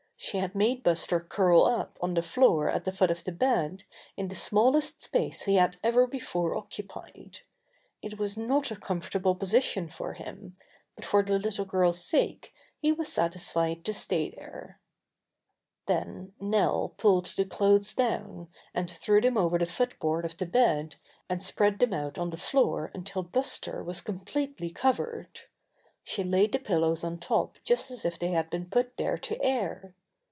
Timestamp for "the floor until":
22.29-23.23